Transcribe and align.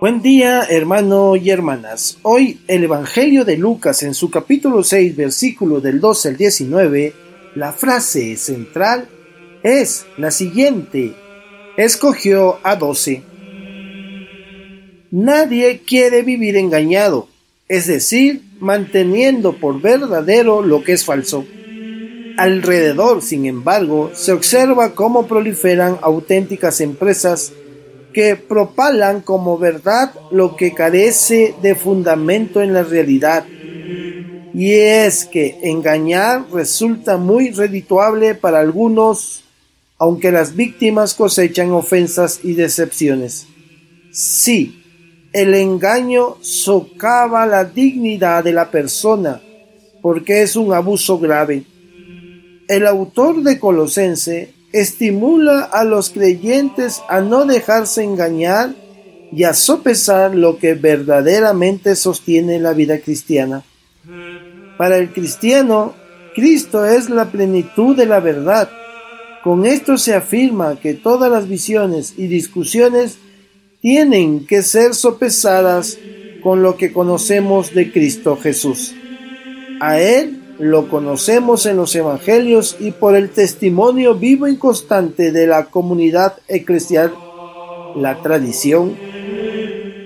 Buen 0.00 0.20
día, 0.22 0.64
hermano 0.68 1.36
y 1.36 1.50
hermanas. 1.50 2.18
Hoy 2.22 2.60
el 2.68 2.84
Evangelio 2.84 3.44
de 3.44 3.56
Lucas 3.56 4.02
en 4.02 4.12
su 4.12 4.28
capítulo 4.28 4.82
6, 4.82 5.16
versículo 5.16 5.80
del 5.80 6.00
12 6.00 6.30
al 6.30 6.36
19, 6.36 7.14
la 7.54 7.72
frase 7.72 8.36
central 8.36 9.08
es 9.62 10.04
la 10.18 10.30
siguiente. 10.30 11.14
Escogió 11.76 12.58
a 12.64 12.76
doce. 12.76 13.22
Nadie 15.10 15.82
quiere 15.86 16.22
vivir 16.22 16.56
engañado, 16.56 17.28
es 17.68 17.86
decir, 17.86 18.42
manteniendo 18.58 19.54
por 19.54 19.80
verdadero 19.80 20.60
lo 20.62 20.82
que 20.82 20.92
es 20.92 21.04
falso. 21.04 21.46
Alrededor, 22.36 23.22
sin 23.22 23.46
embargo, 23.46 24.10
se 24.12 24.32
observa 24.32 24.94
cómo 24.94 25.26
proliferan 25.26 25.98
auténticas 26.02 26.80
empresas 26.80 27.52
que 28.14 28.36
propalan 28.36 29.20
como 29.20 29.58
verdad 29.58 30.14
lo 30.30 30.56
que 30.56 30.72
carece 30.72 31.54
de 31.60 31.74
fundamento 31.74 32.62
en 32.62 32.72
la 32.72 32.84
realidad. 32.84 33.44
Y 34.54 34.72
es 34.72 35.24
que 35.24 35.58
engañar 35.64 36.46
resulta 36.52 37.16
muy 37.16 37.50
redituable 37.50 38.36
para 38.36 38.60
algunos, 38.60 39.42
aunque 39.98 40.30
las 40.30 40.54
víctimas 40.54 41.14
cosechan 41.14 41.72
ofensas 41.72 42.40
y 42.44 42.54
decepciones. 42.54 43.48
Sí, 44.12 44.80
el 45.32 45.54
engaño 45.54 46.36
socava 46.40 47.44
la 47.46 47.64
dignidad 47.64 48.44
de 48.44 48.52
la 48.52 48.70
persona, 48.70 49.42
porque 50.00 50.42
es 50.42 50.54
un 50.54 50.72
abuso 50.72 51.18
grave. 51.18 51.64
El 52.68 52.86
autor 52.86 53.42
de 53.42 53.58
Colosense 53.58 54.54
estimula 54.74 55.62
a 55.62 55.84
los 55.84 56.10
creyentes 56.10 57.00
a 57.08 57.20
no 57.20 57.44
dejarse 57.44 58.02
engañar 58.02 58.74
y 59.32 59.44
a 59.44 59.54
sopesar 59.54 60.34
lo 60.34 60.58
que 60.58 60.74
verdaderamente 60.74 61.94
sostiene 61.94 62.58
la 62.58 62.72
vida 62.72 62.98
cristiana. 62.98 63.62
Para 64.76 64.96
el 64.98 65.12
cristiano, 65.12 65.94
Cristo 66.34 66.84
es 66.84 67.08
la 67.08 67.26
plenitud 67.26 67.96
de 67.96 68.06
la 68.06 68.18
verdad. 68.18 68.68
Con 69.44 69.64
esto 69.64 69.96
se 69.96 70.12
afirma 70.12 70.80
que 70.80 70.94
todas 70.94 71.30
las 71.30 71.48
visiones 71.48 72.14
y 72.16 72.26
discusiones 72.26 73.18
tienen 73.80 74.44
que 74.44 74.62
ser 74.62 74.96
sopesadas 74.96 75.98
con 76.42 76.64
lo 76.64 76.76
que 76.76 76.92
conocemos 76.92 77.72
de 77.74 77.92
Cristo 77.92 78.36
Jesús. 78.36 78.92
A 79.80 80.00
Él 80.00 80.43
lo 80.58 80.88
conocemos 80.88 81.66
en 81.66 81.76
los 81.76 81.94
evangelios 81.96 82.76
y 82.78 82.92
por 82.92 83.16
el 83.16 83.30
testimonio 83.30 84.14
vivo 84.14 84.46
y 84.46 84.56
constante 84.56 85.32
de 85.32 85.46
la 85.46 85.66
comunidad 85.66 86.34
eclesial, 86.48 87.12
la 87.96 88.22
tradición. 88.22 88.96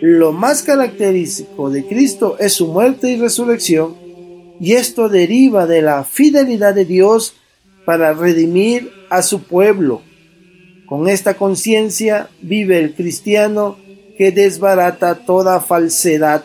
Lo 0.00 0.32
más 0.32 0.62
característico 0.62 1.70
de 1.70 1.86
Cristo 1.86 2.36
es 2.38 2.54
su 2.54 2.68
muerte 2.68 3.10
y 3.10 3.16
resurrección, 3.16 3.96
y 4.60 4.72
esto 4.72 5.08
deriva 5.08 5.66
de 5.66 5.82
la 5.82 6.04
fidelidad 6.04 6.74
de 6.74 6.84
Dios 6.84 7.34
para 7.84 8.12
redimir 8.12 8.90
a 9.10 9.22
su 9.22 9.42
pueblo. 9.42 10.02
Con 10.86 11.08
esta 11.08 11.34
conciencia 11.34 12.30
vive 12.40 12.78
el 12.78 12.94
cristiano 12.94 13.76
que 14.16 14.32
desbarata 14.32 15.14
toda 15.14 15.60
falsedad. 15.60 16.44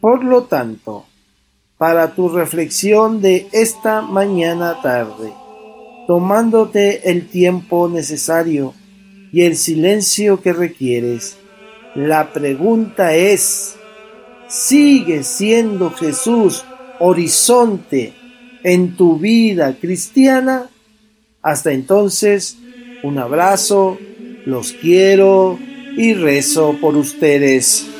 Por 0.00 0.24
lo 0.24 0.44
tanto, 0.44 1.06
para 1.84 2.14
tu 2.14 2.30
reflexión 2.30 3.20
de 3.20 3.46
esta 3.52 4.00
mañana 4.00 4.80
tarde, 4.80 5.34
tomándote 6.06 7.10
el 7.10 7.28
tiempo 7.28 7.90
necesario 7.90 8.72
y 9.34 9.42
el 9.42 9.54
silencio 9.54 10.40
que 10.40 10.54
requieres. 10.54 11.36
La 11.94 12.32
pregunta 12.32 13.14
es, 13.14 13.76
¿sigue 14.48 15.24
siendo 15.24 15.90
Jesús 15.90 16.64
horizonte 17.00 18.14
en 18.62 18.96
tu 18.96 19.18
vida 19.18 19.76
cristiana? 19.78 20.70
Hasta 21.42 21.72
entonces, 21.72 22.56
un 23.02 23.18
abrazo, 23.18 23.98
los 24.46 24.72
quiero 24.72 25.58
y 25.98 26.14
rezo 26.14 26.78
por 26.80 26.96
ustedes. 26.96 27.93